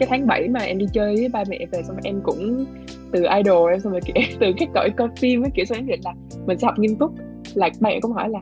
[0.00, 2.64] cái tháng 7 mà em đi chơi với ba mẹ về xong rồi em cũng
[3.12, 5.86] từ idol em xong rồi kiểu từ cái cõi coi phim ấy, kiểu xong em
[5.86, 6.14] định là
[6.46, 7.14] mình sẽ học nghiêm túc.
[7.54, 8.40] Là ba mẹ cũng hỏi là,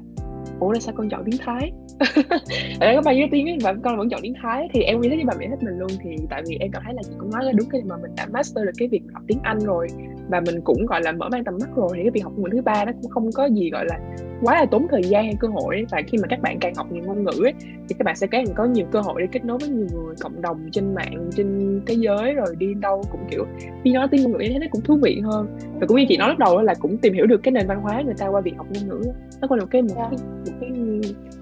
[0.60, 1.72] ủa là sao con chọn tiếng thái?
[2.80, 5.24] có bao nhiêu tiếng ấy, và con vẫn chọn tiếng thái thì em nghĩ với
[5.26, 7.44] bà mẹ hết mình luôn thì tại vì em cảm thấy là chị cũng nói
[7.44, 9.86] là đúng cái mà mình đã master được cái việc học tiếng anh rồi
[10.28, 12.50] và mình cũng gọi là mở mang tầm mắt rồi thì cái việc học ngôn
[12.50, 13.98] ngữ thứ ba nó cũng không có gì gọi là
[14.42, 15.86] quá là tốn thời gian hay cơ hội ấy.
[15.90, 17.54] và khi mà các bạn càng học nhiều ngôn ngữ ấy,
[17.88, 20.14] thì các bạn sẽ càng có nhiều cơ hội để kết nối với nhiều người
[20.20, 23.46] cộng đồng trên mạng trên thế giới rồi đi đâu cũng kiểu
[23.84, 25.46] khi nói tiếng ngôn ngữ thế nó cũng thú vị hơn
[25.80, 27.80] và cũng như chị nói lúc đầu là cũng tìm hiểu được cái nền văn
[27.80, 30.08] hóa người ta qua việc học ngôn ngữ nó còn một cái một dạ.
[30.10, 30.70] cái, một cái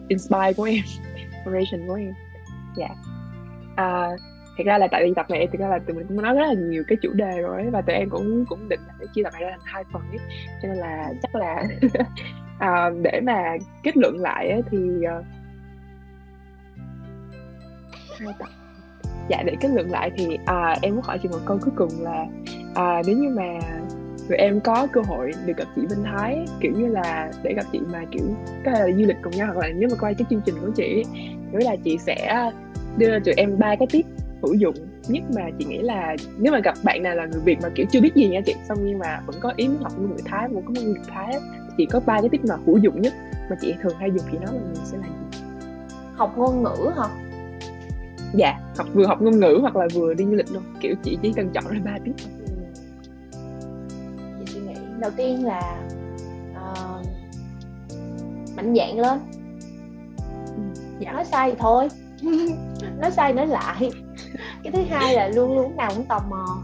[0.09, 0.85] inspire của em
[1.47, 2.15] inspiration của em.
[2.77, 2.87] Dạ.
[2.87, 2.99] Yeah.
[3.77, 4.09] à,
[4.57, 6.47] thật ra là tại vì tập này thì ra là tụi mình cũng nói rất
[6.47, 9.07] là nhiều cái chủ đề rồi ấy, và tụi em cũng cũng định là để
[9.15, 10.19] chia tập này ra thành hai phần ấy.
[10.63, 11.63] Cho nên là chắc là
[12.59, 14.79] à, để mà kết luận lại ấy, thì
[15.19, 15.25] uh,
[18.19, 18.49] hai tập.
[19.29, 21.91] Dạ để kết luận lại thì à, em muốn hỏi chị một câu cuối cùng
[22.01, 22.27] là
[22.75, 23.59] à, nếu như mà
[24.29, 27.65] tụi em có cơ hội được gặp chị Minh Thái kiểu như là để gặp
[27.73, 28.23] chị mà kiểu
[28.65, 30.55] có thể là du lịch cùng nhau hoặc là nếu mà quay cái chương trình
[30.61, 31.05] của chị
[31.53, 32.51] nếu là chị sẽ
[32.99, 34.05] đưa cho tụi em ba cái tip
[34.43, 34.75] hữu dụng
[35.09, 37.87] nhất mà chị nghĩ là nếu mà gặp bạn nào là người Việt mà kiểu
[37.91, 38.55] chưa biết gì nha chị.
[38.69, 40.99] Xong nhưng mà vẫn có ý muốn học ngôn ngữ Thái muốn có ngôn ngữ
[41.09, 41.35] Thái
[41.79, 43.13] chị có ba cái tip nào hữu dụng nhất
[43.51, 45.39] mà chị thường hay dùng thì nó là mình sẽ làm gì?
[46.15, 47.09] Học ngôn ngữ hả?
[48.35, 50.63] Dạ học vừa học ngôn ngữ hoặc là vừa đi du lịch luôn.
[50.81, 52.13] Kiểu chị chỉ cần chọn ra ba nghĩ
[55.01, 55.89] đầu tiên là
[56.51, 57.07] uh,
[58.57, 59.19] mạnh dạn lên.
[60.99, 61.13] Dạ.
[61.13, 61.89] Nói sai thì thôi.
[63.01, 63.91] Nói sai nói lại.
[64.63, 66.63] Cái thứ hai là luôn luôn nào cũng tò mò.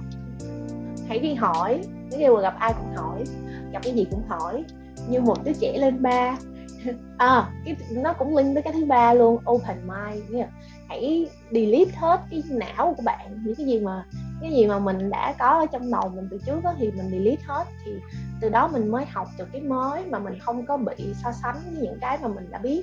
[1.09, 1.83] Hãy đi hỏi.
[2.19, 3.25] Nếu mà gặp ai cũng hỏi.
[3.73, 4.65] Gặp cái gì cũng hỏi.
[5.09, 6.37] Như một đứa trẻ lên ba.
[7.19, 9.39] À cái nó cũng link tới cái thứ ba luôn.
[9.51, 10.47] Open mind nghĩa
[10.93, 13.39] hãy delete hết cái não của bạn.
[13.45, 14.05] Những cái gì mà
[14.41, 17.11] cái gì mà mình đã có ở trong đầu mình từ trước đó, thì mình
[17.11, 17.65] delete hết.
[17.85, 17.93] Thì
[18.41, 21.57] từ đó mình mới học được cái mới mà mình không có bị so sánh
[21.65, 22.83] với những cái mà mình đã biết.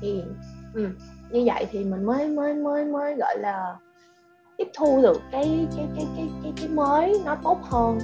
[0.00, 0.22] Thì
[0.74, 0.88] ừ,
[1.30, 3.76] như vậy thì mình mới mới mới mới gọi là
[4.58, 7.98] tiếp thu được cái cái cái cái cái, cái mới nó tốt hơn.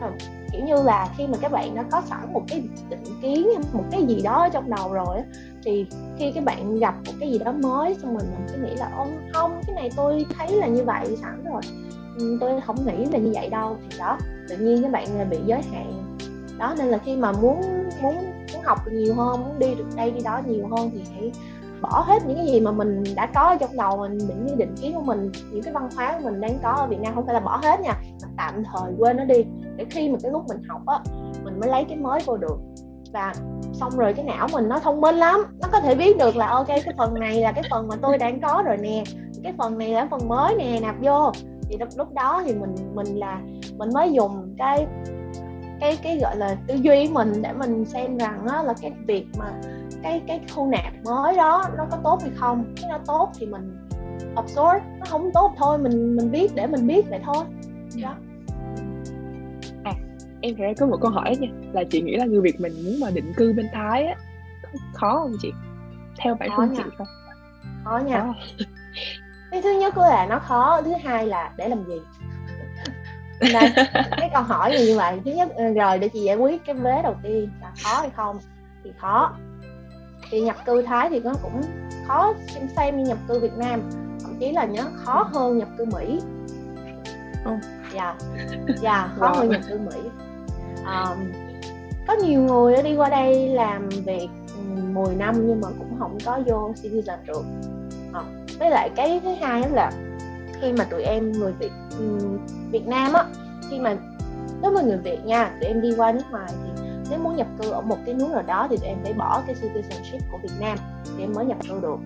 [0.00, 0.08] Ừ,
[0.52, 3.84] kiểu như là khi mà các bạn đã có sẵn một cái định kiến một
[3.90, 5.18] cái gì đó trong đầu rồi
[5.66, 5.86] thì
[6.18, 8.90] khi các bạn gặp một cái gì đó mới xong mình mình cứ nghĩ là
[8.96, 11.62] ông không, cái này tôi thấy là như vậy, sẵn rồi.
[12.18, 13.76] Ừ, tôi không nghĩ là như vậy đâu.
[13.82, 16.16] Thì đó, tự nhiên các bạn là bị giới hạn.
[16.58, 17.60] Đó, nên là khi mà muốn
[18.02, 18.14] muốn
[18.52, 21.32] muốn học nhiều hơn, muốn đi được đây, đi đó nhiều hơn thì hãy
[21.80, 24.74] bỏ hết những cái gì mà mình đã có trong đầu mình, những cái định
[24.80, 27.26] kiến của mình, những cái văn hóa của mình đang có ở Việt Nam, không
[27.26, 28.00] phải là bỏ hết nha
[28.36, 29.44] tạm thời quên nó đi.
[29.76, 30.98] Để khi mà cái lúc mình học á,
[31.44, 32.56] mình mới lấy cái mới vô được
[33.12, 33.32] và
[33.72, 35.40] xong rồi cái não mình nó thông minh lắm.
[35.60, 38.18] Nó có thể biết được là ok cái phần này là cái phần mà tôi
[38.18, 39.04] đang có rồi nè.
[39.42, 41.32] Cái phần này là phần mới nè nạp vô.
[41.68, 43.40] Thì lúc, lúc đó thì mình mình là
[43.76, 44.86] mình mới dùng cái
[45.80, 49.26] cái cái gọi là tư duy mình để mình xem rằng á, là cái việc
[49.38, 49.52] mà
[50.02, 52.74] cái cái thu nạp mới đó nó có tốt hay không.
[52.76, 53.88] Cái nó tốt thì mình
[54.36, 57.44] absorb nó không tốt thôi mình mình biết để mình biết vậy thôi.
[58.02, 58.10] Đó.
[58.10, 58.25] à
[60.40, 63.00] em phải có một câu hỏi nha là chị nghĩ là người Việt mình muốn
[63.00, 64.16] mà định cư bên Thái á
[64.94, 65.52] khó không chị?
[66.18, 67.06] Theo bản thân chị không?
[67.84, 68.20] Khó nha.
[68.20, 68.34] Khó.
[69.50, 72.00] cái thứ nhất là nó khó thứ hai là để làm gì?
[73.40, 73.72] Nên
[74.16, 75.20] cái câu hỏi như vậy.
[75.24, 78.10] Thứ nhất ờ, rồi để chị giải quyết cái vế đầu tiên là khó hay
[78.10, 78.38] không
[78.84, 79.36] thì khó.
[80.30, 81.62] Thì nhập cư thái thì nó cũng
[82.06, 83.82] khó xem xem như nhập cư việt nam
[84.20, 86.20] thậm chí là nhớ khó hơn nhập cư mỹ.
[87.94, 88.16] Dạ.
[88.82, 90.10] Dạ khó hơn nhập cư mỹ
[90.86, 91.32] um,
[92.06, 94.28] có nhiều người đi qua đây làm việc
[94.92, 97.44] 10 năm nhưng mà cũng không có vô citizen được.
[98.12, 98.22] À,
[98.58, 99.92] với lại cái thứ hai đó là
[100.60, 101.72] khi mà tụi em người Việt
[102.70, 103.24] Việt Nam á
[103.70, 103.96] khi mà
[104.62, 107.46] nếu mà người Việt nha tụi em đi qua nước ngoài thì nếu muốn nhập
[107.62, 110.38] cư ở một cái nước nào đó thì tụi em phải bỏ cái citizenship của
[110.42, 111.98] Việt Nam thì em mới nhập cư được.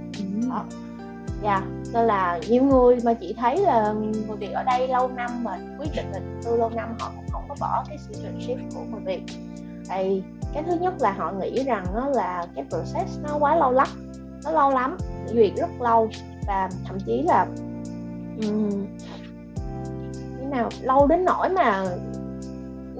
[0.50, 0.64] Đó
[1.42, 5.30] dạ nên là nhiều người mà chị thấy là người Việt ở đây lâu năm
[5.44, 8.80] mà quyết định định cư lâu năm họ cũng không có bỏ cái citizenship của
[8.90, 9.22] người Việt.
[9.88, 10.22] Thì
[10.54, 13.88] cái thứ nhất là họ nghĩ rằng đó là cái process nó quá lâu lắm
[14.44, 16.08] nó lâu lắm duyệt rất lâu
[16.46, 17.46] và thậm chí là
[18.42, 18.86] um,
[20.38, 21.84] như nào lâu đến nỗi mà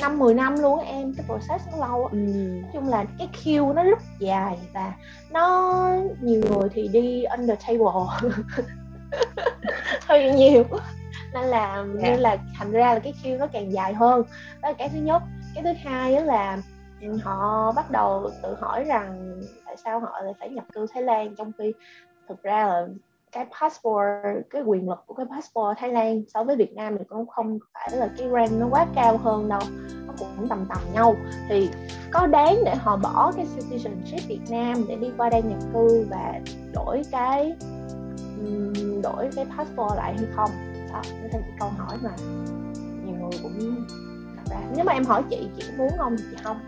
[0.01, 2.17] năm 10 năm luôn em cái process nó lâu ừ.
[2.63, 4.93] nói chung là cái queue nó rất dài và
[5.31, 5.85] nó
[6.21, 8.33] nhiều người thì đi under table
[10.07, 10.65] hơi nhiều
[11.35, 11.87] nên là yeah.
[11.95, 12.09] Dạ.
[12.11, 14.23] nên là thành ra là cái queue nó càng dài hơn
[14.63, 15.23] đó là cái thứ nhất
[15.55, 16.59] cái thứ hai là
[17.23, 21.37] họ bắt đầu tự hỏi rằng tại sao họ lại phải nhập cư Thái Lan
[21.37, 21.73] trong khi
[22.29, 22.87] thực ra là
[23.33, 27.05] cái passport cái quyền lực của cái passport Thái Lan so với Việt Nam thì
[27.09, 29.61] cũng không phải là cái rank nó quá cao hơn đâu
[30.07, 31.15] nó cũng tầm tầm nhau.
[31.49, 31.71] Thì
[32.13, 36.07] có đáng để họ bỏ cái citizenship Việt Nam để đi qua đây nhập cư
[36.11, 36.41] và
[36.75, 37.57] đổi cái
[39.03, 40.51] đổi cái passport lại hay không?
[40.93, 42.11] Đó đó là cái câu hỏi mà
[43.05, 43.87] nhiều người cũng
[44.37, 44.61] đặt ra.
[44.77, 46.61] Nếu mà em hỏi chị chị muốn không thì chị không.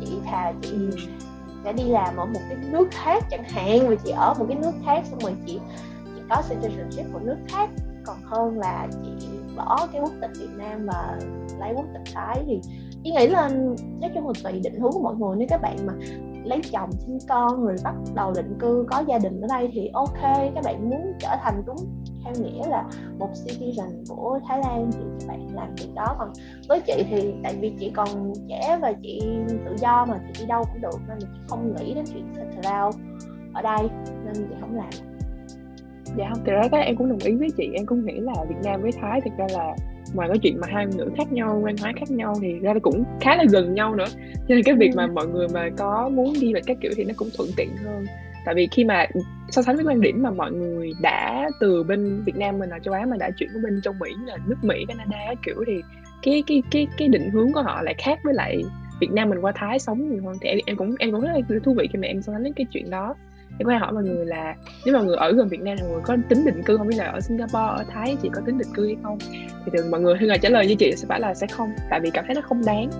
[0.00, 0.90] Chị thà chị
[1.64, 4.56] sẽ đi làm ở một cái nước khác chẳng hạn mà chị ở một cái
[4.56, 5.60] nước khác xong rồi chị
[6.30, 7.70] có citizenship của nước khác.
[8.06, 11.18] Còn hơn là chị bỏ cái quốc tịch Việt Nam và
[11.60, 12.60] lấy quốc tịch Thái thì
[13.04, 13.48] chị nghĩ là
[14.00, 15.36] nói chung là tùy định hướng của mọi người.
[15.36, 15.92] Nếu các bạn mà
[16.44, 19.90] lấy chồng sinh con rồi bắt đầu định cư, có gia đình ở đây thì
[19.92, 20.20] ok.
[20.54, 21.76] Các bạn muốn trở thành đúng
[22.24, 22.84] theo nghĩa là
[23.18, 26.16] một citizen của Thái Lan thì các bạn làm việc đó.
[26.18, 26.32] Còn
[26.68, 29.22] với chị thì tại vì chị còn trẻ và chị
[29.64, 30.98] tự do mà chị đi đâu cũng được.
[31.08, 32.90] Nên chị không nghĩ đến chuyện settle down
[33.54, 33.88] ở đây.
[34.24, 35.13] Nên chị không làm
[36.16, 37.70] dạ không thì ra cái em cũng đồng ý với chị.
[37.74, 39.76] Em cũng nghĩ là Việt Nam với Thái thực ra là
[40.14, 43.04] ngoài cái chuyện mà hai ngữ khác nhau văn hóa khác nhau thì ra cũng
[43.20, 44.06] khá là gần nhau nữa.
[44.48, 47.04] Cho nên cái việc mà mọi người mà có muốn đi về các kiểu thì
[47.04, 48.04] nó cũng thuận tiện hơn.
[48.44, 49.06] Tại vì khi mà
[49.50, 52.78] so sánh với quan điểm mà mọi người đã từ bên Việt Nam mình ở
[52.78, 55.72] châu Á mà đã chuyển qua bên trong Mỹ là nước Mỹ Canada kiểu thì
[56.22, 58.62] cái cái cái cái định hướng của họ lại khác với lại
[59.00, 60.36] Việt Nam mình qua Thái sống nhiều hơn.
[60.40, 62.52] Thì em em cũng em cũng rất là thú vị khi mà em so sánh
[62.52, 63.14] cái chuyện đó
[63.58, 66.00] em có hỏi mọi người là nếu mọi người ở gần Việt Nam mọi người
[66.04, 66.88] có tính định cư không?
[66.88, 69.18] Biết là ở Singapore ở Thái chị có tính định cư hay không?
[69.64, 71.70] Thì thường mọi người thường là trả lời như chị sẽ phải là sẽ không
[71.90, 72.90] tại vì cảm thấy nó không đáng.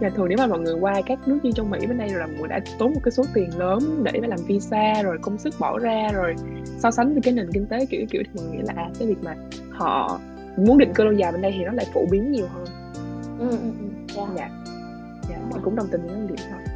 [0.00, 2.20] Và thường nếu mà mọi người qua các nước như trong Mỹ bên đây rồi
[2.20, 5.18] là mọi người đã tốn một cái số tiền lớn để mà làm visa rồi
[5.22, 6.34] công sức bỏ ra rồi
[6.78, 8.90] so sánh với cái nền kinh tế kiểu kiểu thì mọi người nghĩ là à,
[8.98, 9.34] cái việc mà
[9.70, 10.20] họ
[10.56, 12.64] muốn định cư lâu dài bên đây thì nó lại phổ biến nhiều hơn.
[13.38, 14.16] Ừ, ừ, ừ.
[14.16, 14.28] Yeah.
[14.36, 14.50] dạ.
[15.30, 15.36] Dạ.
[15.52, 16.73] Mình cũng đồng tình với quan điểm đó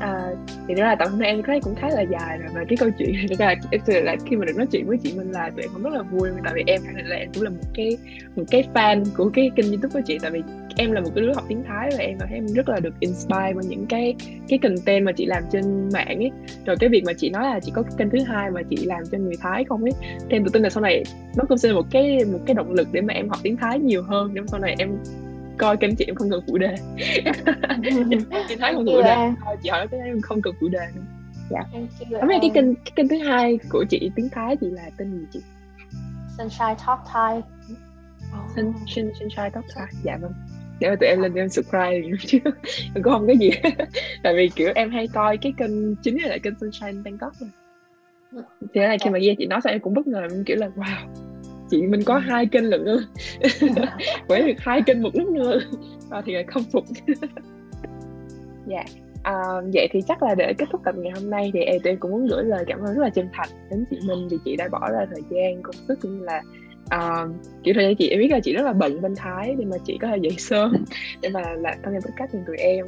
[0.00, 0.30] à,
[0.68, 2.90] thì đó là tổng hôm em thấy cũng khá là dài rồi và cái câu
[2.98, 3.54] chuyện thực ra
[3.86, 5.92] là, là khi mà được nói chuyện với chị Minh là tụi em cũng rất
[5.92, 7.96] là vui tại vì em khẳng định là em cũng là một cái
[8.36, 10.42] một cái fan của cái kênh youtube của chị tại vì
[10.76, 12.80] em là một cái đứa học tiếng Thái và em cảm thấy em rất là
[12.80, 14.14] được inspire bởi những cái
[14.48, 16.30] cái content mà chị làm trên mạng ấy.
[16.66, 18.76] Rồi cái việc mà chị nói là chị có cái kênh thứ hai mà chị
[18.76, 21.02] làm cho người Thái không ấy thì em tự tin là sau này
[21.36, 23.56] nó cũng sẽ là một cái một cái động lực để mà em học tiếng
[23.56, 24.90] Thái nhiều hơn để sau này em
[25.58, 26.74] coi kênh chị em không cần phụ đề.
[28.48, 29.30] Chị thấy không phụ đề.
[29.62, 30.86] chị hỏi cái em không cần phụ đề.
[30.94, 31.02] Nữa
[31.50, 31.60] dạ
[32.28, 35.26] biết cái kênh cái kênh thứ hai của chị tiếng thái chị là tên gì
[35.32, 35.40] chị?
[36.38, 37.42] Sunshine Talk Thai.
[38.56, 39.86] Sun, Sun, Sunshine Talk Thai.
[40.02, 40.32] Dạ vâng.
[40.80, 42.38] Để mà tụi em lên em subscribe chứ
[42.94, 43.50] cũng không cái gì.
[44.22, 47.32] Tại vì kiểu em hay coi cái kênh chính là kênh Sunshine Bangkok
[48.74, 50.68] thì là khi mà nghe chị nói xong em cũng bất ngờ em kiểu là
[50.76, 51.25] wow
[51.70, 53.00] chị mình có hai kênh lận ư
[54.28, 55.58] quấy được hai kênh một lúc nữa.
[56.10, 56.84] À, thì không phục.
[58.68, 58.84] Dạ.
[59.22, 59.34] À,
[59.74, 62.10] vậy thì chắc là để kết thúc tập ngày hôm nay thì em, em cũng
[62.10, 64.68] muốn gửi lời cảm ơn rất là chân thành đến chị Minh vì chị đã
[64.68, 66.42] bỏ ra thời gian công sức cũng như là
[66.94, 67.30] uh,
[67.62, 69.76] kiểu thời gian chị em biết là chị rất là bận bên thái nhưng mà
[69.84, 70.84] chị có thể dậy sớm
[71.20, 72.86] để mà làm tham gia podcast cùng tụi em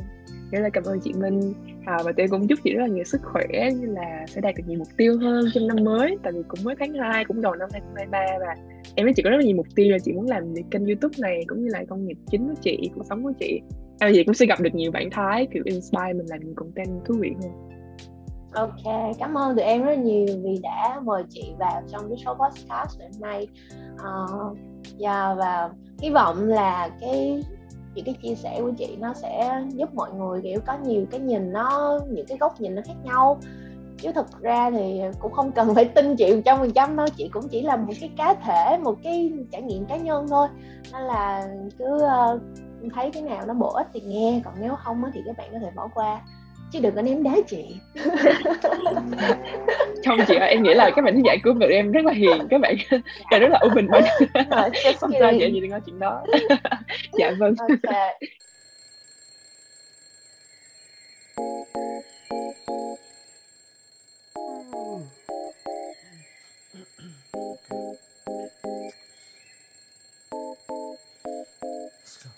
[0.50, 1.54] rất là cảm ơn chị Minh.
[1.86, 4.54] À, và tôi cũng chúc chị rất là nhiều sức khỏe như là sẽ đạt
[4.56, 6.16] được nhiều mục tiêu hơn trong năm mới.
[6.22, 8.54] Tại vì cũng mới tháng 2 cũng đầu năm 2023 và
[8.94, 10.86] em với chị có rất là nhiều mục tiêu là chị muốn làm về kênh
[10.86, 13.60] youtube này cũng như là công nghiệp chính của chị cuộc sống của chị.
[13.98, 17.04] À, chị cũng sẽ gặp được nhiều bạn thái kiểu inspire mình làm nhiều content
[17.04, 17.68] thú vị hơn.
[18.54, 22.34] Ok, cảm ơn tụi em rất nhiều vì đã mời chị vào trong cái số
[22.34, 23.48] podcast hôm nay.
[23.94, 24.58] Uh,
[25.00, 25.70] yeah, và
[26.02, 27.42] hy vọng là cái
[27.94, 31.20] những cái chia sẻ của chị nó sẽ giúp mọi người, kiểu, có nhiều cái
[31.20, 33.40] nhìn nó, những cái góc nhìn nó khác nhau.
[33.98, 37.06] Chứ thực ra thì cũng không cần phải tin chị một trăm phần trăm đâu,
[37.16, 40.48] chị cũng chỉ là một cái cá thể, một cái trải nghiệm cá nhân thôi.
[40.92, 41.48] Nên là
[41.78, 42.40] cứ ờ,
[42.94, 45.58] thấy cái nào nó bổ ích thì nghe, còn nếu không thì các bạn có
[45.58, 46.20] thể bỏ qua
[46.72, 47.64] chứ đừng có ném đá chị.
[50.06, 52.12] Không chị ơi em nghĩ là các bạn khán giả của mình em rất là
[52.12, 52.48] hiền.
[52.50, 52.76] Các bạn
[53.30, 54.28] và rất là open minded
[55.00, 56.22] không sao vậy gì đừng nói chuyện đó.
[57.18, 57.54] Dạ vâng.
[57.58, 58.14] Okay.
[72.08, 72.37] Let's go.